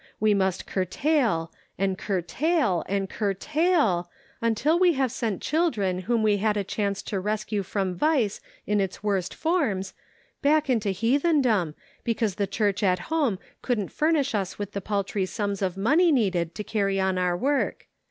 [0.19, 4.09] We must curtail, and curtail and CURTAIL,
[4.41, 8.41] until we have sent children whom we had a chance to res cue from vice
[8.65, 9.93] in its worst forms,
[10.41, 15.61] back into heathendom, because the church at home couldn't furnish us with the paltry sums
[15.61, 17.85] of money needed to carry on our work.